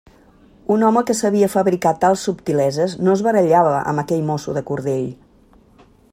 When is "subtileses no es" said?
2.29-3.23